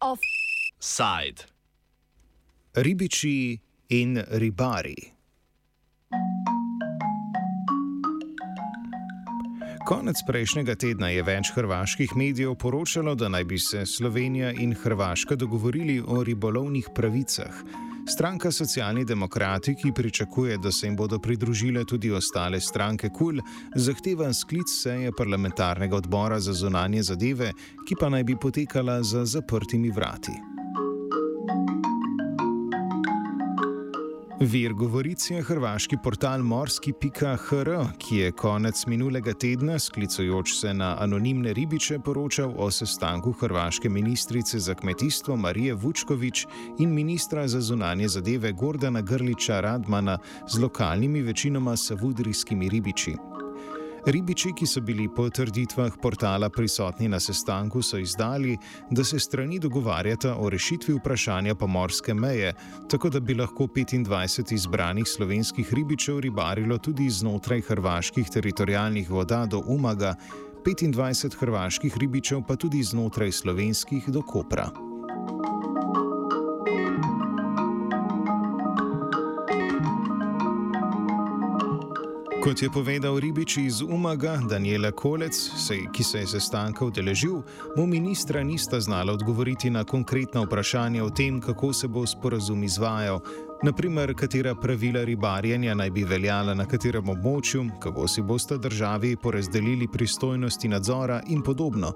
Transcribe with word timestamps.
Offside. 0.00 1.42
Ribiči 2.74 3.58
in 3.88 4.22
ribari. 4.30 4.94
Konec 9.86 10.22
prejšnjega 10.26 10.74
tedna 10.78 11.08
je 11.10 11.22
več 11.22 11.50
hrvaških 11.56 12.14
medijev 12.14 12.54
poročalo, 12.54 13.14
da 13.14 13.28
naj 13.28 13.44
bi 13.44 13.58
se 13.58 13.86
Slovenija 13.86 14.52
in 14.52 14.74
Hrvaška 14.78 15.34
dogovorili 15.34 15.98
o 16.06 16.22
ribolovnih 16.22 16.88
pravicah. 16.94 17.64
Stranka 18.08 18.50
Socialni 18.50 19.04
demokrati, 19.04 19.74
ki 19.74 19.92
pričakuje, 19.94 20.58
da 20.58 20.72
se 20.72 20.86
jim 20.86 20.96
bodo 20.96 21.18
pridružile 21.18 21.84
tudi 21.84 22.10
ostale 22.10 22.60
stranke 22.60 23.08
KUL, 23.08 23.40
zahteva 23.74 24.32
sklic 24.32 24.68
seje 24.68 25.12
parlamentarnega 25.18 25.96
odbora 25.96 26.40
za 26.40 26.52
zunanje 26.52 27.02
zadeve, 27.02 27.52
ki 27.88 28.00
pa 28.00 28.08
naj 28.08 28.24
bi 28.24 28.36
potekala 28.40 29.02
za 29.02 29.24
zaprtimi 29.24 29.90
vrati. 29.90 30.47
Vir 34.38 34.70
govoric 34.72 35.24
je 35.30 35.40
hrvaški 35.42 35.96
portal 35.98 36.44
morski.hr, 36.46 37.70
ki 37.98 38.16
je 38.16 38.32
konec 38.38 38.84
minulega 38.86 39.32
tedna, 39.34 39.78
sklicujoč 39.82 40.52
se 40.60 40.74
na 40.74 40.92
anonimne 41.02 41.52
ribiče, 41.52 41.98
poročal 41.98 42.52
o 42.56 42.70
sestanku 42.70 43.32
hrvaške 43.32 43.88
ministrice 43.88 44.58
za 44.58 44.74
kmetijstvo 44.74 45.36
Marije 45.36 45.74
Vučkovič 45.74 46.46
in 46.78 46.94
ministra 46.94 47.48
za 47.48 47.60
zunanje 47.60 48.08
zadeve 48.08 48.52
Gordana 48.52 49.00
Grliča 49.00 49.60
Radmana 49.60 50.18
z 50.48 50.62
lokalnimi 50.62 51.22
večinoma 51.22 51.76
savudrijskimi 51.76 52.68
ribiči. 52.68 53.16
Ribiči, 54.08 54.54
ki 54.56 54.66
so 54.66 54.80
bili 54.80 55.04
po 55.12 55.26
trditvah 55.28 55.98
portala 56.00 56.48
prisotni 56.48 57.08
na 57.12 57.18
sestanku, 57.20 57.82
so 57.82 57.98
izdali, 58.00 58.54
da 58.90 59.04
se 59.04 59.18
strani 59.18 59.58
dogovarjata 59.58 60.32
o 60.40 60.48
rešitvi 60.48 60.94
vprašanja 60.94 61.54
pomorske 61.54 62.14
meje, 62.14 62.54
tako 62.88 63.10
da 63.10 63.20
bi 63.20 63.34
lahko 63.34 63.66
25 63.66 64.54
izbranih 64.54 65.08
slovenskih 65.08 65.74
ribičev 65.74 66.20
ribarilo 66.20 66.78
tudi 66.78 67.10
znotraj 67.10 67.60
hrvaških 67.60 68.30
teritorijalnih 68.32 69.10
voda 69.10 69.46
do 69.46 69.62
Umaga, 69.66 70.14
25 70.64 71.36
hrvaških 71.40 71.98
ribičev 71.98 72.42
pa 72.48 72.56
tudi 72.56 72.82
znotraj 72.82 73.32
slovenskih 73.32 74.08
do 74.08 74.22
Kopra. 74.22 74.87
Kot 82.48 82.62
je 82.62 82.70
povedal 82.72 83.20
ribič 83.20 83.56
iz 83.56 83.82
Umaga 83.82 84.40
Daniela 84.48 84.90
Kolec, 84.90 85.36
ki 85.92 86.04
se 86.04 86.18
je 86.18 86.26
sestanka 86.26 86.84
udeležil, 86.84 87.42
mu 87.76 87.86
ministra 87.86 88.42
nista 88.42 88.80
znala 88.80 89.12
odgovoriti 89.12 89.70
na 89.70 89.84
konkretna 89.84 90.40
vprašanja 90.40 91.04
o 91.04 91.10
tem, 91.10 91.40
kako 91.40 91.72
se 91.72 91.88
bo 91.88 92.06
sporazum 92.06 92.64
izvajal, 92.64 93.20
naprimer, 93.62 94.14
katera 94.14 94.54
pravila 94.54 95.04
ribarjenja 95.04 95.74
naj 95.74 95.90
bi 95.90 96.04
veljala 96.04 96.54
na 96.54 96.64
katerem 96.64 97.08
območju, 97.08 97.66
kako 97.80 98.08
si 98.08 98.22
boste 98.22 98.56
državi 98.56 99.16
porazdelili 99.16 99.88
pristojnosti 99.92 100.68
nadzora 100.68 101.20
in 101.28 101.42
podobno. 101.42 101.92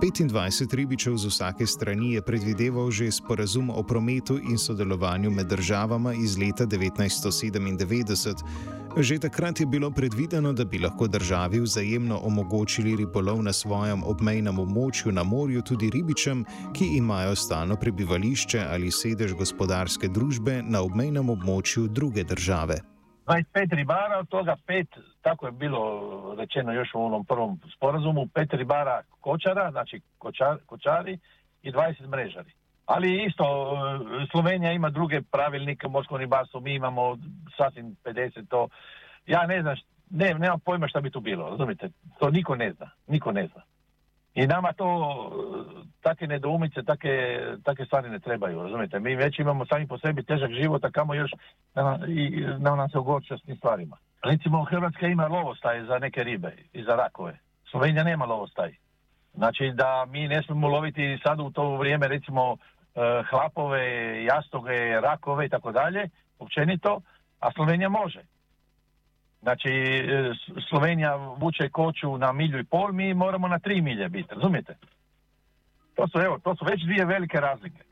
25 0.00 0.74
ribičev 0.74 1.16
z 1.16 1.26
vsake 1.26 1.66
strani 1.66 2.14
je 2.14 2.22
predvideval 2.22 2.90
že 2.90 3.12
sporazum 3.12 3.70
o 3.70 3.82
prometu 3.82 4.38
in 4.38 4.58
sodelovanju 4.58 5.30
med 5.30 5.46
državama 5.46 6.14
iz 6.14 6.38
leta 6.38 6.66
1997. 6.66 8.81
Že 8.92 9.24
takrat 9.24 9.60
je 9.60 9.66
bilo 9.66 9.90
predvideno, 9.90 10.52
da 10.52 10.64
bi 10.64 10.78
lahko 10.78 11.06
državi 11.08 11.60
vzajemno 11.60 12.18
omogočili 12.28 12.96
ribolov 12.96 13.40
na 13.42 13.52
svojem 13.52 14.04
obmejnem 14.04 14.58
območju 14.58 15.12
na 15.16 15.22
morju 15.24 15.62
tudi 15.64 15.88
ribičem, 15.90 16.44
ki 16.76 16.90
imajo 17.00 17.32
stalno 17.34 17.76
prebivališče 17.80 18.60
ali 18.60 18.90
sedež 18.92 19.32
gospodarske 19.32 20.12
družbe 20.12 20.60
na 20.62 20.82
obmejnem 20.84 21.30
območju 21.30 21.88
druge 21.88 22.24
države. 22.24 22.82
25 23.26 23.74
ribara, 23.80 24.18
od 24.20 24.28
toga 24.28 24.56
pet, 24.66 24.88
tako 25.22 25.46
je 25.46 25.52
bilo 25.52 26.34
rečeno 26.38 26.72
još 26.72 26.88
u 26.94 27.00
onom 27.00 27.24
prvom 27.24 27.60
sporazumu, 27.76 28.28
pet 28.34 28.52
ribara 28.52 29.02
kočara, 29.20 29.70
znači 29.70 30.00
kočar, 30.18 30.58
kočari 30.66 31.18
i 31.62 31.72
20 31.72 32.08
mrežari. 32.08 32.52
Ali 32.86 33.24
isto, 33.24 33.44
e, 33.44 34.26
Slovenija 34.30 34.72
ima 34.72 34.90
druge 34.90 35.22
pravilnike 35.22 35.86
o 35.86 35.90
morskom 35.90 36.18
ribarstvu, 36.18 36.60
mi 36.60 36.74
imamo 36.74 37.18
sasvim 37.56 37.96
50 38.04 38.48
to. 38.48 38.68
Ja 39.26 39.46
ne 39.46 39.62
znam, 39.62 39.76
ne, 40.10 40.34
nemam 40.34 40.60
pojma 40.60 40.88
šta 40.88 41.00
bi 41.00 41.10
tu 41.10 41.20
bilo, 41.20 41.48
razumite? 41.50 41.88
To 42.18 42.30
niko 42.30 42.56
ne 42.56 42.72
zna, 42.72 42.90
niko 43.06 43.32
ne 43.32 43.46
zna. 43.46 43.62
I 44.34 44.46
nama 44.46 44.72
to, 44.72 44.86
e, 45.80 45.84
takve 46.02 46.26
nedoumice, 46.26 46.82
takve, 46.82 47.38
takve 47.64 47.86
stvari 47.86 48.10
ne 48.10 48.18
trebaju, 48.18 48.62
razumijete? 48.62 49.00
Mi 49.00 49.16
već 49.16 49.38
imamo 49.38 49.66
sami 49.66 49.86
po 49.86 49.98
sebi 49.98 50.22
težak 50.22 50.50
život, 50.50 50.84
a 50.84 50.90
kamo 50.90 51.14
još 51.14 51.30
da 51.74 51.98
i, 52.08 52.46
nam, 52.58 52.78
nam 52.78 52.88
se 52.88 52.98
ogorča 52.98 53.38
s 53.38 53.42
tim 53.42 53.56
stvarima. 53.56 53.96
Recimo, 54.22 54.64
Hrvatska 54.64 55.06
ima 55.06 55.26
lovostaj 55.26 55.84
za 55.84 55.98
neke 55.98 56.24
ribe 56.24 56.56
i 56.72 56.82
za 56.82 56.96
rakove. 56.96 57.38
Slovenija 57.70 58.04
nema 58.04 58.24
lovostaj. 58.24 58.74
Znači 59.34 59.72
da 59.74 60.06
mi 60.08 60.28
ne 60.28 60.42
smijemo 60.42 60.68
loviti 60.68 61.18
sad 61.24 61.40
u 61.40 61.50
to 61.50 61.76
vrijeme 61.76 62.08
recimo 62.08 62.56
e, 62.94 63.22
hlapove, 63.30 63.84
jastoge, 64.24 65.00
rakove 65.00 65.46
i 65.46 65.48
tako 65.48 65.72
dalje, 65.72 66.08
općenito, 66.38 67.00
a 67.40 67.52
Slovenija 67.52 67.88
može. 67.88 68.20
Znači 69.42 69.68
e, 69.68 70.32
Slovenija 70.68 71.16
vuče 71.16 71.68
koču 71.68 72.18
na 72.18 72.32
milju 72.32 72.58
i 72.58 72.64
pol, 72.64 72.92
mi 72.92 73.14
moramo 73.14 73.48
na 73.48 73.58
tri 73.58 73.80
milje 73.80 74.08
biti, 74.08 74.34
razumijete? 74.34 74.76
To 75.94 76.08
su, 76.08 76.20
evo, 76.20 76.38
to 76.38 76.56
su 76.56 76.64
već 76.64 76.82
dvije 76.82 77.04
velike 77.04 77.40
razlike. 77.40 77.82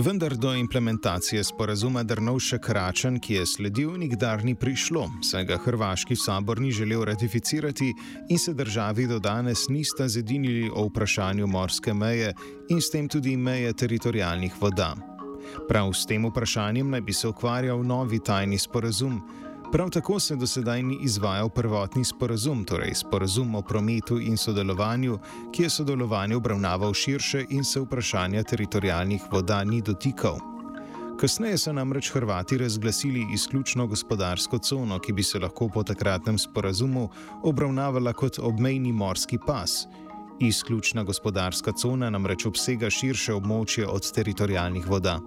Vendar 0.00 0.36
do 0.36 0.54
implementacije 0.54 1.44
sporazuma 1.44 2.02
Drnovšek-Račan, 2.02 3.18
ki 3.20 3.34
je 3.34 3.46
sledil, 3.46 3.90
nikdar 4.00 4.44
ni 4.44 4.54
prišlo, 4.54 5.02
saj 5.22 5.44
ga 5.44 5.58
Hrvaški 5.60 6.16
sabor 6.16 6.60
ni 6.60 6.70
želel 6.72 7.04
ratificirati 7.04 7.92
in 8.28 8.38
se 8.38 8.54
državi 8.54 9.06
do 9.06 9.18
danes 9.18 9.68
nista 9.68 10.08
zedinili 10.08 10.70
o 10.74 10.86
vprašanju 10.86 11.46
morske 11.46 11.94
meje 11.94 12.32
in 12.68 12.80
s 12.80 12.90
tem 12.90 13.08
tudi 13.08 13.36
meje 13.36 13.72
teritorijalnih 13.72 14.54
voda. 14.60 14.94
Prav 15.68 15.92
s 15.92 16.06
tem 16.06 16.24
vprašanjem 16.26 16.90
naj 16.90 17.00
bi 17.00 17.12
se 17.12 17.28
ukvarjal 17.28 17.84
novi 17.84 18.24
tajni 18.24 18.58
sporazum. 18.58 19.20
Prav 19.72 19.90
tako 19.90 20.20
se 20.20 20.36
do 20.36 20.46
sedaj 20.46 20.82
ni 20.82 20.98
izvajal 21.02 21.48
prvotni 21.48 22.04
sporazum, 22.04 22.64
torej 22.64 22.94
sporazum 22.94 23.54
o 23.54 23.62
prometu 23.62 24.18
in 24.20 24.36
sodelovanju, 24.36 25.18
ki 25.52 25.62
je 25.62 25.70
sodelovanje 25.70 26.36
obravnaval 26.36 26.94
širše 26.94 27.44
in 27.50 27.64
se 27.64 27.80
vprašanja 27.80 28.42
teritorijalnih 28.42 29.22
voda 29.32 29.64
ni 29.64 29.82
dotikal. 29.82 30.38
Kasneje 31.20 31.58
so 31.58 31.72
namreč 31.72 32.10
Hrvati 32.10 32.58
razglasili 32.58 33.26
izključno 33.32 33.86
gospodarsko 33.86 34.58
cono, 34.58 34.98
ki 34.98 35.12
bi 35.12 35.22
se 35.22 35.38
lahko 35.38 35.68
po 35.68 35.82
takratnem 35.82 36.38
sporazumu 36.38 37.08
obravnavala 37.42 38.12
kot 38.12 38.38
obmejni 38.38 38.92
morski 38.92 39.38
pas. 39.46 39.86
Izključna 40.40 41.02
gospodarska 41.02 41.72
cona 41.72 42.10
namreč 42.10 42.46
obsega 42.46 42.90
širše 42.90 43.34
območje 43.34 43.86
od 43.86 44.12
teritorijalnih 44.12 44.88
voda. 44.88 45.20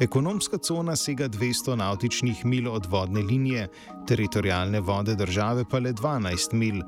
Ekonomska 0.00 0.58
cona 0.58 0.92
sega 0.96 1.24
200 1.24 1.74
nautičnih 1.76 2.44
mil 2.44 2.68
od 2.68 2.86
vodne 2.86 3.20
linije, 3.22 3.68
teritorijalne 4.08 4.80
vode 4.80 5.14
države 5.14 5.64
pa 5.70 5.78
le 5.78 5.92
12 5.92 6.52
mil. 6.52 6.82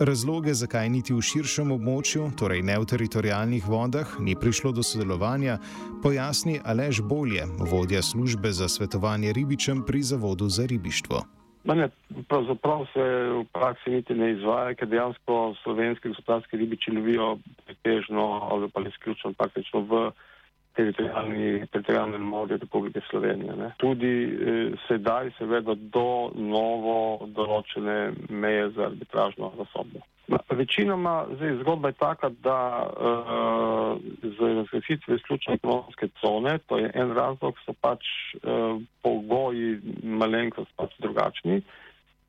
Razloge, 0.00 0.54
zakaj 0.54 0.88
niti 0.88 1.14
v 1.14 1.24
širšem 1.26 1.72
območju, 1.74 2.28
torej 2.38 2.62
ne 2.62 2.76
v 2.78 2.86
teritorijalnih 2.86 3.66
vodah, 3.66 4.12
ni 4.20 4.36
prišlo 4.38 4.70
do 4.72 4.84
sodelovanja, 4.86 5.58
pojasni 6.02 6.60
Alež 6.64 7.00
Bolje, 7.02 7.48
vodja 7.58 8.02
službe 8.02 8.52
za 8.52 8.68
svetovanje 8.68 9.32
ribičem 9.32 9.82
pri 9.82 10.02
Zavodu 10.02 10.48
za 10.48 10.66
ribištvo. 10.70 11.24
Ne, 11.64 11.88
pravzaprav 12.28 12.86
se 12.92 13.02
v 13.02 13.44
praksi 13.52 13.90
niti 13.90 14.14
ne 14.14 14.30
izvaja, 14.36 14.74
ker 14.78 14.86
dejansko 14.88 15.56
slovenski 15.64 16.14
gospodarski 16.14 16.56
ribiči 16.56 16.94
lovijo 16.94 17.38
pretežno 17.66 18.22
ali 18.50 18.70
pa 18.70 18.86
izključno 18.86 19.32
praktično 19.32 19.80
v 19.80 20.10
teritorijalnem 20.76 22.22
morju 22.22 22.56
Republike 22.56 23.00
Slovenije. 23.10 23.56
Ne. 23.56 23.70
Tudi 23.76 24.24
eh, 24.24 24.70
sedaj 24.88 25.30
seveda 25.38 25.74
do 25.74 26.30
novo 26.34 27.26
določene 27.26 28.12
meje 28.28 28.70
za 28.76 28.90
arbitražno 28.90 29.52
zasobno. 29.56 30.04
Večinoma 30.50 31.26
zdaj, 31.36 31.56
zgodba 31.60 31.88
je 31.88 31.94
taka, 32.00 32.28
da 32.42 32.60
uh, 32.82 33.98
z 34.22 34.48
razglasitvijo 34.56 35.16
izključne 35.16 35.54
ekonomske 35.54 36.08
cone, 36.20 36.58
to 36.66 36.78
je 36.78 36.90
en 36.94 37.12
razlog, 37.14 37.54
so 37.64 37.74
pač 37.80 38.02
uh, 38.42 38.80
pogoji 39.02 39.78
malenkost 40.02 40.72
pač 40.76 40.98
drugačni 40.98 41.60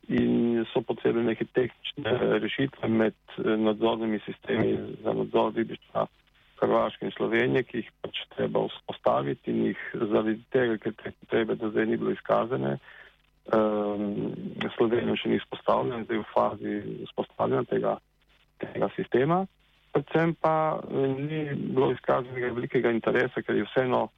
in 0.08 0.62
so 0.74 0.82
potrebne 0.82 1.24
neke 1.24 1.46
tehnične 1.46 2.38
rešitve 2.40 2.88
med 2.88 3.18
nadzornimi 3.38 4.20
sistemi 4.26 4.78
za 5.04 5.14
nadzor 5.14 5.54
ribištva 5.56 6.06
Hrvaške 6.60 7.06
in 7.06 7.16
Slovenije, 7.16 7.64
ki 7.64 7.82
jih 7.84 7.90
pač 8.02 8.24
treba 8.36 8.66
vzpostaviti 8.68 9.54
in 9.54 9.66
jih 9.70 9.84
zaradi 9.94 10.38
tega, 10.54 10.78
ker 10.82 10.96
te 10.98 11.14
potrebe 11.20 11.56
do 11.56 11.70
zdaj 11.74 11.86
ni 11.86 12.00
bilo 12.02 12.16
izkazane, 12.16 12.78
Um, 13.48 14.34
Slovenija 14.76 15.16
še 15.16 15.30
ni 15.32 15.38
vzpostavljena, 15.40 16.04
zdaj 16.04 16.20
v 16.20 16.26
fazi 16.34 16.74
vzpostavljanja 17.08 17.70
tega, 17.70 17.94
tega 18.60 18.90
sistema. 18.98 19.38
Predvsem 19.96 20.34
pa 20.44 20.82
ni 20.92 21.46
bilo 21.56 21.94
izkazanega 21.94 22.52
velikega 22.58 22.92
interesa, 22.92 23.42
ker 23.42 23.56
je 23.56 23.68
vseeno 23.70 24.10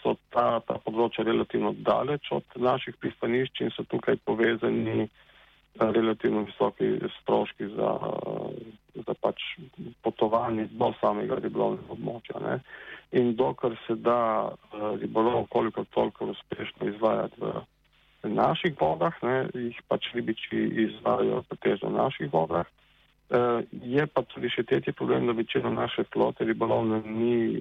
so 0.00 0.14
ta, 0.32 0.62
ta 0.64 0.78
področja 0.80 1.26
relativno 1.28 1.74
daleč 1.76 2.30
od 2.32 2.56
naših 2.56 2.96
pristanišč 3.00 3.66
in 3.66 3.74
so 3.76 3.84
tukaj 3.88 4.16
povezani 4.24 5.10
relativno 5.76 6.46
visoki 6.48 6.88
stroški 7.20 7.68
za, 7.76 7.92
za 8.94 9.14
pač 9.20 9.42
potovanje 10.02 10.68
do 10.72 10.92
samega 11.00 11.38
ribolovnega 11.42 11.92
območja. 11.96 12.40
Ne. 12.42 12.58
In 13.18 13.34
dokler 13.38 13.76
se 13.86 13.94
da 13.94 14.50
ribolov 15.00 15.46
koliko 15.50 15.84
toliko 15.84 16.32
uspešno 16.34 16.88
izvajati 16.88 17.40
v 17.40 17.64
naših 18.24 18.74
vodah, 18.80 19.14
ne, 19.22 19.36
jih 19.54 19.78
pač 19.88 20.08
ribiči 20.14 20.62
izvajajo 20.86 21.42
pretežno 21.48 21.92
v 21.92 22.00
naših 22.00 22.32
vodah. 22.32 22.66
Uh, 23.24 23.64
je 23.72 24.04
pa 24.06 24.20
tudi 24.28 24.50
še 24.52 24.66
tretji 24.68 24.92
problem, 24.92 25.26
da 25.26 25.32
večina 25.32 25.70
naše 25.72 26.04
flote 26.12 26.44
ribolovne 26.44 27.00
ni, 27.08 27.56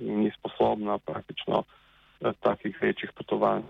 ni 0.00 0.30
sposobna 0.38 0.96
praktično 0.98 1.62
uh, 1.62 2.32
takih 2.40 2.78
večjih 2.80 3.12
potovanj, 3.12 3.66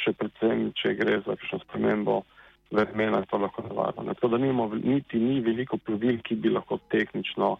še 0.00 0.14
predvsem, 0.16 0.70
če 0.80 0.94
gre 0.96 1.20
za 1.26 1.36
kakšno 1.36 1.60
spremembo 1.66 2.22
vremena, 2.70 3.22
to 3.22 3.38
lahko 3.38 3.62
nevarno. 3.62 4.14
Tako 4.14 4.28
da 4.28 4.38
nimamo 4.38 4.74
niti 4.74 5.18
ni 5.18 5.40
veliko 5.40 5.76
plovil, 5.76 6.20
ki 6.22 6.34
bi 6.34 6.50
lahko 6.50 6.78
tehnično 6.90 7.50
uh, 7.52 7.58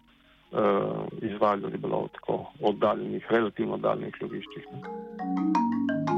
izvajali 1.21 1.71
ribolov 1.71 2.07
tako 2.19 2.45
oddaljenih, 2.61 3.25
relativno 3.29 3.73
oddaljenih 3.73 4.21
loviščih. 4.21 4.67
Ne. 4.73 6.08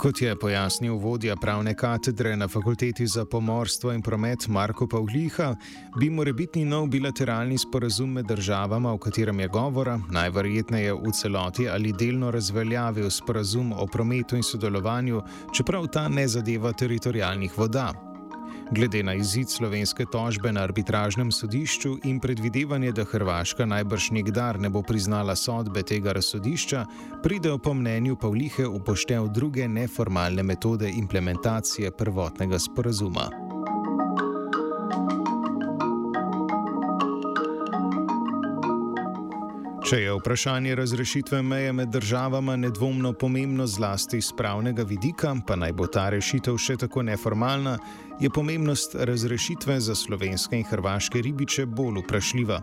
Kot 0.00 0.22
je 0.22 0.36
pojasnil 0.36 0.94
vodja 0.96 1.34
pravne 1.36 1.74
katedre 1.74 2.36
na 2.36 2.48
fakulteti 2.48 3.06
za 3.06 3.24
pomorstvo 3.24 3.92
in 3.92 4.02
promet 4.02 4.48
Marko 4.48 4.86
Pavliha, 4.88 5.54
bi 6.00 6.10
morebitni 6.10 6.64
nov 6.64 6.86
bilateralni 6.88 7.58
sporazum 7.58 8.12
med 8.12 8.24
državama, 8.24 8.92
o 8.92 8.98
katerem 8.98 9.40
je 9.40 9.48
govora, 9.48 10.00
najverjetneje 10.10 10.94
v 10.94 11.12
celoti 11.12 11.68
ali 11.68 11.92
delno 11.92 12.30
razveljavil 12.30 13.10
sporazum 13.10 13.72
o 13.72 13.86
prometu 13.86 14.36
in 14.36 14.42
sodelovanju, 14.42 15.22
čeprav 15.52 15.86
ta 15.86 16.08
ne 16.08 16.28
zadeva 16.28 16.72
teritorijalnih 16.72 17.58
voda. 17.58 18.09
Glede 18.72 19.02
na 19.02 19.14
izid 19.14 19.50
slovenske 19.50 20.04
tožbe 20.12 20.52
na 20.52 20.62
arbitražnem 20.62 21.32
sodišču 21.32 21.96
in 22.04 22.20
predvidevanje, 22.20 22.92
da 22.92 23.04
Hrvaška 23.04 23.66
najbrž 23.66 24.10
nikdar 24.14 24.60
ne 24.60 24.70
bo 24.70 24.82
priznala 24.82 25.34
sodbe 25.36 25.82
tega 25.82 26.12
razsodišča, 26.12 26.84
pridejo 27.22 27.58
po 27.58 27.74
mnenju 27.74 28.16
Pavlihe 28.16 28.66
upoštev 28.66 29.28
druge 29.34 29.68
neformalne 29.68 30.42
metode 30.42 30.90
implementacije 30.90 31.90
prvotnega 31.90 32.58
sporazuma. 32.58 33.39
Če 39.90 39.96
je 40.04 40.12
vprašanje 40.14 40.74
razrešitve 40.78 41.40
meje 41.42 41.72
med 41.72 41.88
državama 41.88 42.54
nedvomno 42.56 43.10
pomembno 43.12 43.64
zlasti 43.66 44.20
z 44.22 44.32
pravnega 44.38 44.84
vidika, 44.86 45.32
pa 45.46 45.56
naj 45.58 45.72
bo 45.72 45.88
ta 45.90 46.04
rešitev 46.14 46.58
še 46.62 46.76
tako 46.78 47.02
neformalna, 47.02 47.72
je 48.22 48.30
pomembnost 48.30 48.94
razrešitve 48.94 49.80
za 49.80 49.96
slovenske 49.98 50.60
in 50.60 50.62
hrvaške 50.68 51.22
ribiče 51.26 51.64
bolj 51.66 52.04
vprašljiva. 52.04 52.60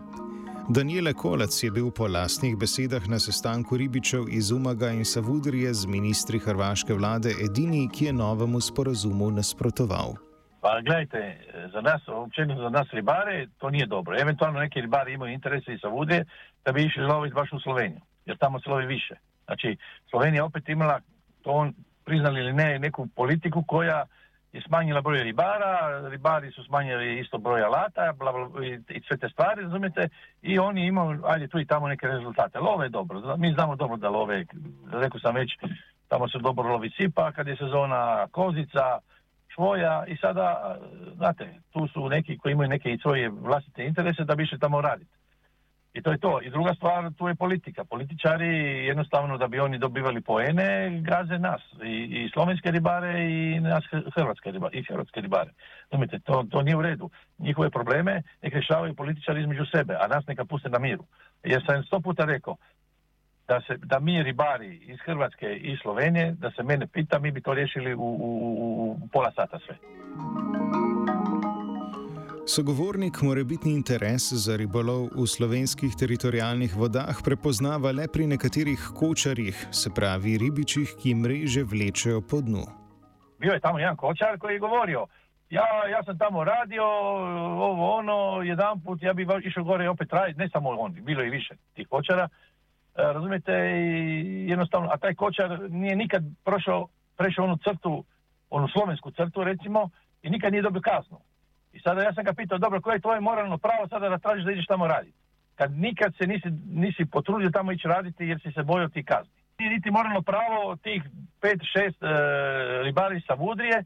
Daniele 0.72 1.12
Kolac 1.12 1.58
je 1.62 1.68
bil 1.70 1.90
po 1.90 2.08
lastnih 2.08 2.56
besedah 2.56 3.04
na 3.12 3.18
sestanku 3.20 3.76
ribičev 3.76 4.30
iz 4.32 4.48
Umaga 4.50 4.88
in 4.96 5.04
Savudrije 5.04 5.74
z 5.74 5.86
ministri 5.86 6.40
hrvaške 6.40 6.96
vlade 6.96 7.34
edini, 7.44 7.90
ki 7.92 8.08
je 8.08 8.16
novemu 8.16 8.60
sporazumu 8.60 9.28
nasprotoval. 9.36 10.16
Pa 10.60 10.80
gledajte, 10.80 11.36
za 11.72 11.80
nas, 11.80 12.08
općenito 12.08 12.62
za 12.62 12.68
nas 12.68 12.86
ribare, 12.92 13.46
to 13.58 13.70
nije 13.70 13.86
dobro. 13.86 14.16
Eventualno 14.20 14.60
neki 14.60 14.80
ribari 14.80 15.12
imaju 15.12 15.32
interese 15.32 15.74
i 15.74 15.78
sa 15.78 15.88
Vude 15.88 16.24
da 16.64 16.72
bi 16.72 16.84
išli 16.84 17.02
loviti 17.02 17.34
baš 17.34 17.52
u 17.52 17.60
Sloveniju, 17.60 18.00
jer 18.26 18.36
tamo 18.36 18.60
se 18.60 18.70
lovi 18.70 18.86
više. 18.86 19.14
Znači, 19.44 19.76
Slovenija 20.10 20.44
opet 20.44 20.68
imala, 20.68 21.00
to 21.42 21.50
on 21.50 21.74
priznali 22.04 22.40
ili 22.40 22.52
ne, 22.52 22.78
neku 22.78 23.06
politiku 23.16 23.64
koja 23.66 24.04
je 24.52 24.62
smanjila 24.66 25.00
broj 25.00 25.22
ribara, 25.22 26.08
ribari 26.08 26.50
su 26.50 26.64
smanjili 26.64 27.20
isto 27.20 27.38
broj 27.38 27.62
alata 27.62 28.12
bla, 28.18 28.32
bla, 28.32 28.66
i, 28.66 29.00
sve 29.08 29.16
te 29.16 29.28
stvari, 29.28 29.62
razumijete, 29.62 30.08
i 30.42 30.58
oni 30.58 30.86
imaju, 30.86 31.22
ajde, 31.26 31.48
tu 31.48 31.60
i 31.60 31.66
tamo 31.66 31.88
neke 31.88 32.06
rezultate. 32.06 32.58
Love 32.58 32.86
je 32.86 32.90
dobro, 32.90 33.36
mi 33.36 33.52
znamo 33.52 33.76
dobro 33.76 33.96
da 33.96 34.08
love, 34.08 34.44
rekao 34.92 35.20
sam 35.20 35.34
već, 35.34 35.50
tamo 36.08 36.28
se 36.28 36.38
dobro 36.38 36.68
lovi 36.68 36.90
sipa, 36.90 37.32
kad 37.32 37.46
je 37.46 37.56
sezona 37.56 38.26
kozica, 38.30 38.98
svoja 39.58 40.04
i 40.06 40.16
sada, 40.16 40.76
znate, 41.16 41.54
tu 41.72 41.88
su 41.92 42.08
neki 42.08 42.38
koji 42.38 42.52
imaju 42.52 42.68
neke 42.68 42.92
i 42.92 42.98
svoje 42.98 43.28
vlastite 43.28 43.84
interese 43.84 44.24
da 44.24 44.34
bi 44.34 44.58
tamo 44.60 44.80
raditi. 44.80 45.10
I 45.94 46.02
to 46.02 46.10
je 46.10 46.18
to. 46.18 46.40
I 46.42 46.50
druga 46.50 46.74
stvar, 46.74 47.12
tu 47.18 47.28
je 47.28 47.34
politika. 47.34 47.84
Političari 47.84 48.48
jednostavno 48.86 49.38
da 49.38 49.46
bi 49.48 49.60
oni 49.60 49.78
dobivali 49.78 50.20
poene, 50.20 51.00
gaze 51.00 51.38
nas. 51.38 51.62
I, 51.84 51.94
i 52.18 52.30
slovenske 52.32 52.70
ribare 52.70 53.12
i 53.24 53.60
nas 53.60 53.84
hrvatske 54.14 54.50
ribare. 54.50 54.78
I 54.78 54.82
hrvatske 54.82 55.20
ribare. 55.20 55.50
Znate, 55.90 56.18
to, 56.18 56.44
to 56.50 56.62
nije 56.62 56.76
u 56.76 56.82
redu. 56.82 57.10
Njihove 57.38 57.70
probleme 57.70 58.22
nek 58.42 58.52
rješavaju 58.54 58.94
političari 58.94 59.40
između 59.40 59.64
sebe, 59.74 59.96
a 60.00 60.06
nas 60.06 60.26
neka 60.26 60.44
puste 60.44 60.68
na 60.68 60.78
miru. 60.78 61.04
Jer 61.44 61.64
sam 61.66 61.82
sto 61.82 62.00
puta 62.00 62.24
rekao, 62.24 62.56
da, 63.48 63.60
se, 63.66 63.76
da 63.76 63.98
mi 63.98 64.22
ribari 64.22 64.76
iz 64.76 64.98
Hrvatske 65.04 65.46
i 65.56 65.76
Slovenije, 65.82 66.32
da 66.32 66.50
se 66.50 66.62
mene 66.62 66.86
pita, 66.86 67.18
mi 67.18 67.30
bi 67.30 67.40
to 67.40 67.54
riješili 67.54 67.94
u, 67.94 68.00
u, 68.00 68.96
u 69.02 69.08
pola 69.12 69.32
sata 69.36 69.58
sve. 69.66 69.76
Sogovornik 72.46 73.22
morebitni 73.22 73.72
interes 73.72 74.32
za 74.32 74.56
ribolov 74.56 75.02
v 75.16 75.26
slovenskih 75.26 75.92
teritorijalnih 76.00 76.76
vodah 76.76 77.16
prepoznava 77.24 77.92
le 77.92 78.06
pri 78.12 78.26
nekaterih 78.26 78.80
kočarjih, 79.00 79.66
se 79.70 79.90
pravi 79.94 80.38
ribičih, 80.38 80.94
ki 81.02 81.14
mreže 81.14 81.62
vlečejo 81.62 82.20
po 82.30 82.40
dnu. 82.40 82.64
Bio 83.38 83.52
je 83.52 83.60
tamo 83.60 83.78
jedan 83.78 83.96
kočar 83.96 84.38
koji 84.38 84.54
je 84.54 84.58
govorio, 84.58 85.06
ja, 85.50 85.66
ja 85.90 86.02
sam 86.04 86.18
tamo 86.18 86.44
radio, 86.44 86.84
ovo 87.68 87.96
ono, 87.98 88.42
jedan 88.42 88.80
put 88.80 89.02
ja 89.02 89.12
bi 89.12 89.26
išao 89.44 89.64
gore 89.64 89.84
i 89.84 89.88
opet 89.88 90.12
raditi, 90.12 90.38
ne 90.38 90.48
samo 90.48 90.70
on, 90.70 90.92
bilo 90.92 91.22
i 91.24 91.30
više 91.30 91.54
tih 91.74 91.88
kočara, 91.88 92.28
razumijete, 92.94 93.52
i 93.80 94.48
jednostavno, 94.48 94.88
a 94.92 94.96
taj 94.96 95.14
kočar 95.14 95.60
nije 95.70 95.96
nikad 95.96 96.22
prošao, 96.44 96.88
prešao 97.16 97.44
onu 97.44 97.56
crtu, 97.56 98.04
onu 98.50 98.68
slovensku 98.68 99.10
crtu 99.10 99.44
recimo, 99.44 99.90
i 100.22 100.30
nikad 100.30 100.52
nije 100.52 100.62
dobio 100.62 100.80
kaznu. 100.80 101.20
I 101.72 101.80
sada 101.80 102.02
ja 102.02 102.14
sam 102.14 102.24
ga 102.24 102.32
pitao, 102.32 102.58
dobro, 102.58 102.80
koje 102.80 102.94
je 102.96 103.00
tvoje 103.00 103.20
moralno 103.20 103.58
pravo 103.58 103.88
sada 103.88 104.08
da 104.08 104.18
tražiš 104.18 104.44
da 104.44 104.52
ideš 104.52 104.66
tamo 104.66 104.86
raditi? 104.86 105.16
Kad 105.54 105.72
nikad 105.72 106.14
se 106.18 106.26
nisi, 106.26 106.48
nisi 106.66 107.04
potrudio 107.04 107.50
tamo 107.50 107.72
ići 107.72 107.88
raditi 107.88 108.24
jer 108.24 108.40
si 108.40 108.52
se 108.52 108.62
bojao 108.62 108.88
ti 108.88 109.04
kazni. 109.04 109.32
Nije 109.58 109.70
niti 109.70 109.90
moralno 109.90 110.22
pravo 110.22 110.76
tih 110.76 111.02
pet, 111.40 111.60
šest 111.72 112.02
e, 112.02 112.06
ribari 112.82 113.20
sa 113.20 113.34
Vudrije 113.34 113.84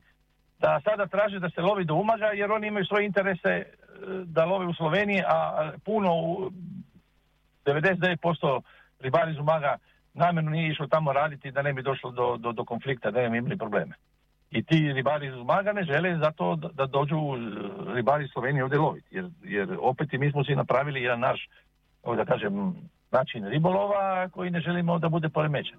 da 0.59 0.81
sada 0.85 1.07
traže 1.07 1.39
da 1.39 1.51
se 1.51 1.61
lovi 1.61 1.85
do 1.85 1.95
Umaga 1.95 2.27
jer 2.27 2.53
oni 2.53 2.67
imaju 2.67 2.85
svoje 2.85 3.07
interese 3.07 3.49
e, 3.49 3.65
da 4.25 4.45
love 4.45 4.67
u 4.67 4.75
Sloveniji, 4.75 5.23
a 5.27 5.71
puno, 5.85 6.11
99% 7.65 8.61
ribari 9.03 9.33
iz 9.33 9.39
Umaga 9.39 9.79
namjerno 10.15 10.51
nije 10.51 10.71
išlo 10.71 10.87
tamo 10.87 11.13
raditi 11.13 11.51
da 11.51 11.63
ne 11.63 11.73
bi 11.73 11.83
došlo 11.83 12.11
do, 12.11 12.37
do, 12.37 12.53
do 12.53 12.65
konflikta, 12.65 13.11
da 13.11 13.21
ne 13.21 13.31
bi 13.31 13.39
imali 13.39 13.59
probleme. 13.59 13.95
I 14.51 14.63
ti 14.63 14.93
ribari 14.93 15.27
iz 15.27 15.35
Umaga 15.35 15.73
ne 15.73 15.85
žele 15.85 16.19
zato 16.19 16.57
da, 16.57 16.69
da 16.69 16.87
dođu 16.87 17.17
ribari 17.95 18.25
iz 18.25 18.31
Slovenije 18.33 18.65
ovdje 18.65 18.79
loviti. 18.79 19.07
Jer, 19.11 19.31
jer 19.43 19.77
opet 19.81 20.13
i 20.13 20.19
mi 20.19 20.31
smo 20.31 20.45
si 20.45 20.55
napravili 20.55 21.03
jedan 21.03 21.21
naš, 21.21 21.49
da 22.17 22.25
kažem, 22.25 22.75
način 23.11 23.47
ribolova 23.47 24.29
koji 24.29 24.51
ne 24.51 24.61
želimo 24.61 24.99
da 24.99 25.09
bude 25.09 25.29
poremećen. 25.29 25.79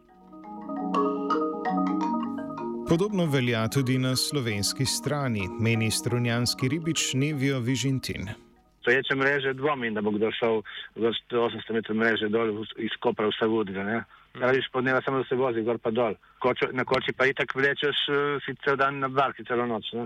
Podobno 2.89 3.25
velja 3.25 3.67
tudi 3.67 3.97
na 3.97 4.15
slovenski 4.15 4.85
strani, 4.85 5.41
meni 5.59 5.91
strunjanski 5.91 6.67
ribič 6.67 7.13
Nevio 7.13 7.59
Vižintin. 7.59 8.42
Stojeće 8.83 9.15
mreže 9.15 9.53
dvomim 9.53 9.93
da 9.93 10.01
bi 10.01 10.19
došao 10.19 10.61
za 10.95 11.09
800 11.31 11.73
metra 11.73 11.95
mreže 11.95 12.27
dol 12.29 12.65
iz 12.77 12.93
Kopra 12.99 13.27
u 13.27 13.31
Savudriju, 13.39 13.83
ne. 13.83 14.03
Radiš 14.33 14.65
podneva 14.73 15.01
samo 15.05 15.17
da 15.17 15.23
se 15.29 15.35
vozi 15.35 15.61
gor 15.61 15.77
pa 15.77 15.91
dol. 15.91 16.13
Kočo, 16.39 16.65
na 16.71 16.83
koči 16.85 17.13
pa 17.17 17.25
itak 17.25 17.55
vlečeš 17.55 17.97
uh, 18.09 18.43
si 18.45 18.55
cel 18.63 18.75
dan 18.75 18.99
na 18.99 19.07
barki, 19.07 19.45
celo 19.45 19.65
noč, 19.65 19.93
ne. 19.93 20.05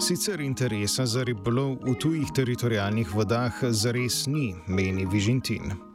Sicer 0.00 0.40
interesa 0.40 1.06
za 1.06 1.22
ribolov 1.24 1.78
v 1.86 1.94
tujih 2.02 2.28
teritorijalnih 2.36 3.14
vodah 3.14 3.54
zares 3.70 4.26
ni, 4.26 4.52
meni 4.68 5.06
Vižintin. 5.06 5.93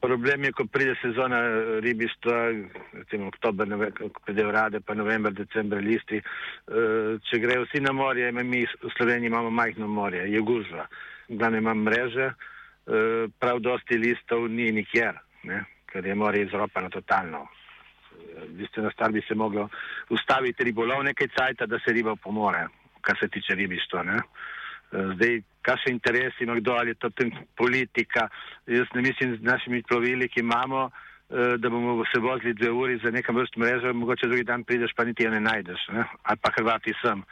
Problem 0.00 0.44
je, 0.44 0.52
ko 0.52 0.64
pride 0.64 0.94
sezona 1.02 1.38
eh, 1.44 1.80
ribištva, 1.80 2.36
recimo 2.92 3.28
oktober, 3.28 3.68
ko 3.98 4.20
pridejo 4.24 4.50
rade, 4.50 4.80
pa 4.80 4.94
november, 4.94 5.32
december 5.32 5.82
listi. 5.82 6.20
Eh, 6.20 7.18
če 7.30 7.40
grejo 7.42 7.64
vsi 7.66 7.82
na 7.82 7.92
morje, 7.92 8.30
mi 8.32 8.62
v 8.66 8.92
Sloveniji 8.96 9.26
imamo 9.26 9.50
majhno 9.50 9.88
morje, 9.88 10.28
je 10.32 10.40
gužva. 10.40 10.86
Glavno 11.28 11.58
imam 11.58 11.82
mreže, 11.82 12.30
eh, 12.30 13.26
prav 13.38 13.58
dosti 13.60 13.98
listov 13.98 14.48
ni 14.50 14.70
nikjer, 14.72 15.18
ne? 15.42 15.64
ker 15.88 16.06
je 16.06 16.14
morje 16.14 16.44
izropano 16.44 16.90
totalno. 16.90 17.46
Bistveno 18.48 18.90
star 18.90 19.12
bi 19.12 19.22
se 19.28 19.34
moglo 19.34 19.68
ustaviti 20.10 20.64
ribolov 20.64 21.02
nekaj 21.02 21.28
cajta, 21.38 21.66
da 21.66 21.78
se 21.78 21.92
riba 21.92 22.14
pomore, 22.16 22.66
kar 23.00 23.16
se 23.20 23.28
tiče 23.28 23.54
ribištva. 23.54 24.02
Ne? 24.02 24.18
Zdaj, 24.92 25.42
kakšen 25.62 25.92
interes 25.92 26.40
ima 26.40 26.54
kdo 26.54 26.72
ali 26.72 26.90
je 26.90 26.94
to 26.94 27.10
politika. 27.56 28.28
Jaz 28.66 28.86
ne 28.94 29.02
mislim 29.02 29.36
z 29.36 29.42
našimi 29.42 29.82
plovili, 29.82 30.28
ki 30.28 30.40
imamo, 30.40 30.90
da 31.58 31.70
bomo 31.70 32.04
se 32.14 32.20
vozili 32.20 32.54
dve 32.54 32.70
uri 32.70 33.00
za 33.04 33.10
nekam 33.10 33.36
vrst 33.36 33.56
mrežo, 33.56 33.92
mogoče 33.92 34.26
drugi 34.26 34.44
dan 34.44 34.64
prideš, 34.64 34.92
pa 34.96 35.04
niti 35.04 35.22
je 35.22 35.30
ne 35.30 35.40
najdeš. 35.40 35.88
Ne? 35.92 36.04
Ali 36.22 36.38
pa 36.42 36.50
Hrvati 36.56 36.94
sem. 37.02 37.22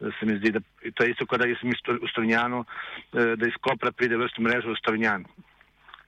Se 0.00 0.26
mi 0.26 0.38
zdi, 0.38 0.50
da 0.50 0.60
to 0.94 1.04
je 1.04 1.10
isto, 1.10 1.26
kot 1.26 1.40
da 1.40 1.46
jaz 1.46 1.58
sem 1.60 1.70
v 1.70 2.08
Strunjanu, 2.10 2.64
da 3.12 3.46
iz 3.46 3.54
Kopra 3.60 3.92
pride 3.92 4.16
vrst 4.16 4.38
mrežo 4.38 4.72
v 4.72 4.80
Strunjan 4.80 5.26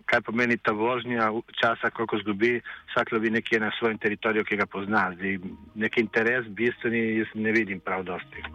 kaj 0.06 0.22
pomeni 0.22 0.56
ta 0.56 0.72
vožnja, 0.72 1.30
časa, 1.60 1.90
koliko 1.90 2.18
zgubi, 2.22 2.60
vsak 2.92 3.12
lovi 3.12 3.30
nekje 3.30 3.60
na 3.60 3.70
svojem 3.78 3.98
teritoriju, 3.98 4.44
ki 4.44 4.60
ga 4.62 4.66
pozna. 4.66 5.10
Zdaj, 5.18 5.38
nek 5.74 5.98
interes, 5.98 6.46
bistveni, 6.46 7.18
jaz 7.18 7.34
ne 7.34 7.52
vidim 7.52 7.82
prav 7.82 8.06
dosti. 8.06 8.46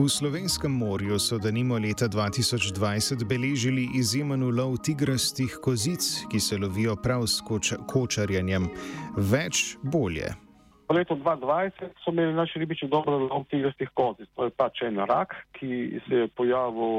V 0.00 0.08
slovenskem 0.08 0.72
morju 0.72 1.18
so 1.18 1.36
denimo 1.38 1.76
leta 1.78 2.08
2020 2.08 3.20
beležili 3.28 3.84
izjemen 4.00 4.42
ulov 4.42 4.78
tigrastih 4.80 5.58
kozic, 5.62 6.24
ki 6.32 6.40
se 6.40 6.56
lovijo 6.56 6.94
prav 6.96 7.26
s 7.28 7.44
kočarjenjem. 7.92 8.70
Več 9.32 9.76
bolje. 9.82 10.30
Po 10.88 10.96
letu 10.96 11.18
2020 11.20 12.00
so 12.00 12.14
imeli 12.16 12.32
naši 12.32 12.62
ribiči 12.64 12.88
dobro 12.88 13.18
lov 13.26 13.44
tigrastih 13.52 13.92
kozic. 13.94 14.28
To 14.40 14.48
je 14.48 14.56
pač 14.56 14.80
en 14.88 15.04
rak, 15.04 15.36
ki 15.60 16.00
se 16.08 16.22
je 16.22 16.28
pojavil 16.32 16.96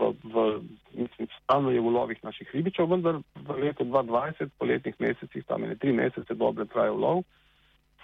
v, 0.00 0.12
v 0.32 0.46
mislim, 0.94 1.28
stalno 1.42 1.76
je 1.76 1.84
v 1.84 1.92
lovih 1.92 2.24
naših 2.24 2.48
ribičev, 2.56 2.88
vendar 2.88 3.20
v 3.36 3.58
letu 3.60 3.84
2020, 3.84 4.56
po 4.56 4.64
letnih 4.64 4.96
mesecih, 4.96 5.44
tam 5.44 5.68
je 5.68 5.76
tri 5.76 5.92
mesece 5.92 6.40
dobro 6.40 6.64
trajal 6.72 6.96
lov, 6.96 7.26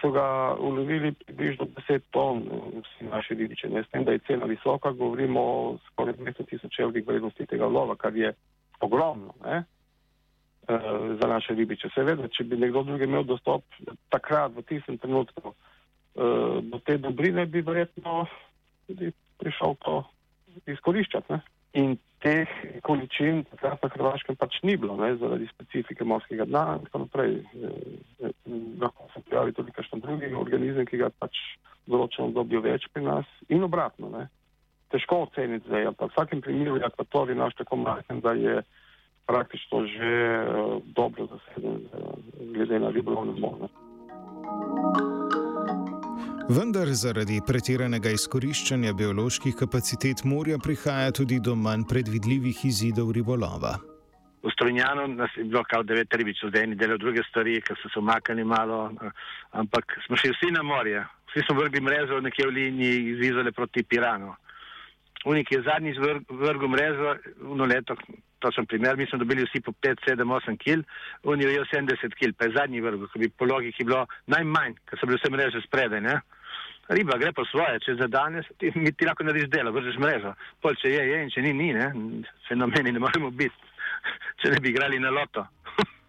so 0.01 0.11
ga 0.11 0.55
ulovili 0.59 1.13
približno 1.13 1.67
10 1.89 2.01
ton 2.11 2.43
vsi 2.83 3.05
naši 3.11 3.35
ribiči. 3.35 3.69
Ne 3.69 3.85
s 3.85 3.89
tem, 3.93 4.05
da 4.05 4.13
je 4.13 4.25
cena 4.27 4.47
visoka, 4.47 4.91
govorimo 4.91 5.41
o 5.41 5.77
skoraj 5.87 6.15
200 6.15 6.47
tisoč 6.51 6.79
evrih 6.79 7.07
vrednosti 7.07 7.47
tega 7.47 7.67
lova, 7.67 7.97
kar 7.97 8.17
je 8.17 8.33
ogromno. 8.81 9.35
Ne? 9.45 9.65
uh, 10.69 11.21
za 11.21 11.29
naše 11.29 11.55
ribiče. 11.55 11.89
Seveda, 11.95 12.29
če 12.29 12.45
bi 12.45 12.57
nekdo 12.57 12.83
drug 12.83 13.03
imel 13.03 13.25
dostop 13.29 13.65
takrat, 14.13 14.55
v 14.57 14.65
tistem 14.69 14.99
trenutku, 14.99 15.53
uh, 15.53 16.59
do 16.63 16.81
te 16.85 16.99
dobrine, 16.99 17.47
bi 17.47 17.65
verjetno 17.65 18.25
tudi 18.87 19.13
prišel 19.41 19.77
to 19.85 20.03
izkoriščati. 20.71 21.33
Ne? 21.33 21.41
In 21.81 21.97
teh 22.25 22.49
količin 22.83 23.43
takrat 23.51 23.83
na 23.85 23.91
Hrvaškem 23.93 24.37
pač 24.41 24.57
ni 24.65 24.79
bilo, 24.81 24.97
ne? 24.97 25.13
zaradi 25.21 25.49
specifike 25.53 26.07
morskega 26.09 26.47
dna 26.49 26.65
in 26.79 26.87
tako 26.87 27.03
naprej. 27.05 27.37
Eh, 27.41 28.31
lahko 28.81 29.11
se 29.13 29.21
pojavi 29.29 29.53
tudi 29.53 29.75
kakšen 29.77 30.01
drugi 30.01 30.33
organizem, 30.33 30.89
ki 30.89 31.03
ga 31.03 31.11
pač 31.21 31.37
v 31.85 31.93
določenem 31.93 32.33
obdobju 32.33 32.65
več 32.65 32.89
pri 32.95 33.05
nas 33.05 33.29
in 33.53 33.67
obratno. 33.67 34.09
Ne? 34.15 34.27
Težko 34.95 35.25
oceniti 35.27 35.69
zdaj, 35.69 35.91
ampak 35.93 36.11
v 36.11 36.15
vsakem 36.15 36.41
primeru 36.41 36.79
je 36.81 36.89
akvatorij 36.89 37.37
naš 37.37 37.59
tako 37.61 37.83
majhen, 37.83 38.25
da 38.25 38.33
je 38.39 38.63
praktično 39.29 39.87
že 39.89 40.13
uh, 40.13 40.81
dobro 40.97 41.29
zaseden, 41.33 41.89
glede 42.53 42.79
na 42.79 42.93
ribolovne 42.93 43.37
možnosti. 43.41 44.84
Vendar 46.45 46.91
zaradi 46.93 47.39
pretiranega 47.41 48.11
izkoriščanja 48.13 48.91
bioloških 48.99 49.55
kapacitet 49.57 50.27
morja 50.29 50.59
prihaja 50.61 51.15
tudi 51.17 51.39
do 51.41 51.55
manj 51.57 51.87
predvidljivih 51.89 52.59
izidov 52.69 53.15
ribolova. 53.17 53.71
V 54.45 54.53
Strunjanu 54.53 55.07
nas 55.15 55.33
je 55.39 55.45
bilo 55.45 55.63
kao 55.65 55.83
devet 55.83 56.13
ribičev, 56.13 56.51
zdaj 56.53 56.67
eni 56.67 56.77
delajo 56.77 57.01
druge 57.01 57.25
stvari, 57.31 57.63
ker 57.65 57.81
so 57.81 57.89
se 57.89 57.99
umaknili 57.99 58.45
malo, 58.45 58.91
eh, 58.93 59.11
ampak 59.53 59.97
smo 60.07 60.21
šli 60.21 60.35
vsi 60.35 60.53
na 60.53 60.63
morje. 60.63 61.07
Vsi 61.31 61.47
smo 61.47 61.57
vrgli 61.63 61.81
mrežo 61.81 62.21
nekje 62.21 62.47
v 62.47 62.55
liniji 62.59 63.01
iz 63.15 63.25
Izole 63.31 63.53
proti 63.53 63.83
Piranu. 63.83 64.35
Unik 65.25 65.53
je 65.53 65.63
zadnji 65.63 65.95
vrgel 66.29 66.69
mrežo, 66.69 67.17
eno 67.41 67.65
leto, 67.65 67.97
točen 68.39 68.67
primer, 68.67 68.97
mi 68.97 69.07
smo 69.07 69.19
dobili 69.19 69.49
vsi 69.49 69.65
po 69.65 69.73
5, 69.73 69.97
7, 70.09 70.29
8 70.29 70.61
kg, 70.61 70.85
on 71.23 71.41
je 71.41 71.49
ujel 71.49 71.65
70 71.73 72.13
kg, 72.19 72.37
pa 72.37 72.45
je 72.45 72.57
zadnji 72.57 72.85
vrgel, 72.85 73.09
ki 73.09 73.19
bi 73.19 73.29
po 73.29 73.49
logiki 73.49 73.85
bilo 73.85 74.05
najmanj, 74.27 74.77
ker 74.85 75.01
so 75.01 75.09
bile 75.09 75.17
vse 75.23 75.33
mreže 75.33 75.65
spredaj. 75.65 76.01
Ne? 76.05 76.21
Riba 76.89 77.19
gre 77.19 77.33
po 77.33 77.45
svoje, 77.49 77.81
če 77.81 77.95
za 78.01 78.07
danes 78.13 78.47
ti, 78.61 78.71
ti 78.71 79.07
lahko 79.09 79.25
narediš 79.25 79.49
delo, 79.51 79.73
vržeš 79.73 79.97
mrežo. 80.03 80.35
Pol, 80.61 80.77
če 80.81 80.93
je, 80.93 81.05
je 81.11 81.23
in 81.25 81.31
če 81.33 81.45
ni, 81.47 81.53
ni, 81.57 81.73
ne? 81.73 81.87
fenomeni 82.49 82.93
ne 82.93 83.01
moremo 83.01 83.31
biti, 83.33 83.73
če 84.43 84.53
ne 84.53 84.61
bi 84.61 84.75
igrali 84.75 85.01
na 85.01 85.11
loto. 85.15 85.47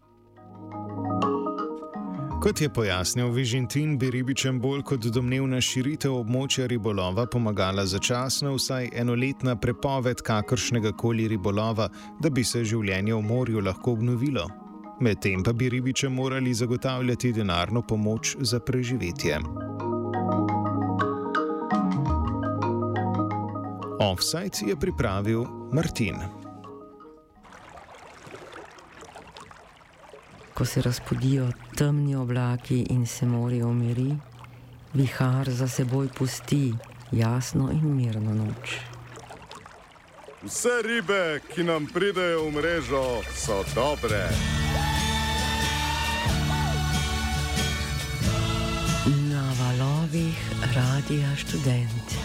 Kot 2.46 2.62
je 2.62 2.68
pojasnil 2.70 3.32
Vižintin, 3.34 3.96
bi 3.98 4.12
ribičem 4.14 4.60
bolj 4.62 4.84
kot 4.86 5.08
domnevna 5.10 5.58
širitev 5.64 6.14
območja 6.14 6.68
ribolova 6.70 7.26
pomagala 7.32 7.86
začasno 7.90 8.52
vsaj 8.60 8.92
enoletna 9.02 9.56
prepoved 9.58 10.22
kakršnega 10.22 10.92
koli 10.94 11.26
ribolova, 11.32 11.88
da 12.22 12.30
bi 12.30 12.44
se 12.44 12.62
življenje 12.62 13.16
v 13.16 13.22
morju 13.26 13.64
lahko 13.66 13.96
obnovilo. 13.98 14.46
Medtem 15.02 15.42
pa 15.44 15.54
bi 15.54 15.72
ribičem 15.74 16.14
morali 16.14 16.54
zagotavljati 16.54 17.34
denarno 17.34 17.82
pomoč 17.82 18.36
za 18.40 18.60
preživetje. 18.60 19.40
Offside 24.00 24.68
je 24.68 24.76
pripravil 24.76 25.46
Martin. 25.72 26.46
ko 30.56 30.66
se 30.66 30.82
razpodijo 30.82 31.52
temni 31.78 32.16
oblaki 32.16 32.86
in 32.90 33.06
se 33.08 33.26
morje 33.26 33.66
umiri, 33.66 34.16
vihar 34.94 35.50
za 35.50 35.68
seboj 35.68 36.08
pusti 36.18 36.74
jasno 37.12 37.72
in 37.72 37.96
mirno 37.96 38.34
noč. 38.34 38.78
Vse 40.44 40.82
ribe, 40.84 41.40
ki 41.54 41.64
nam 41.64 41.88
pridejo 41.94 42.46
v 42.46 42.52
mrežo, 42.52 43.22
so 43.36 43.64
dobre. 43.76 44.30
Na 49.32 49.44
valovih 49.60 50.38
radia 50.76 51.36
študent. 51.36 52.25